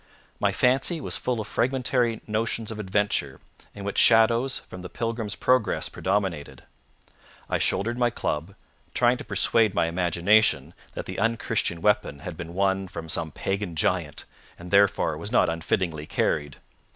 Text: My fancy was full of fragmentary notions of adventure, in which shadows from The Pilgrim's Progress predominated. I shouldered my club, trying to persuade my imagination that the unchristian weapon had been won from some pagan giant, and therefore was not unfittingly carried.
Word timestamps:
My 0.39 0.51
fancy 0.51 0.99
was 0.99 1.15
full 1.15 1.39
of 1.39 1.45
fragmentary 1.47 2.21
notions 2.25 2.71
of 2.71 2.79
adventure, 2.79 3.39
in 3.75 3.83
which 3.83 3.99
shadows 3.99 4.57
from 4.57 4.81
The 4.81 4.89
Pilgrim's 4.89 5.35
Progress 5.35 5.89
predominated. 5.89 6.63
I 7.47 7.59
shouldered 7.59 7.99
my 7.99 8.09
club, 8.09 8.55
trying 8.95 9.17
to 9.17 9.23
persuade 9.23 9.75
my 9.75 9.85
imagination 9.85 10.73
that 10.93 11.05
the 11.05 11.19
unchristian 11.19 11.81
weapon 11.83 12.17
had 12.21 12.35
been 12.35 12.55
won 12.55 12.87
from 12.87 13.09
some 13.09 13.29
pagan 13.31 13.75
giant, 13.75 14.25
and 14.57 14.71
therefore 14.71 15.19
was 15.19 15.31
not 15.31 15.49
unfittingly 15.49 16.07
carried. 16.07 16.55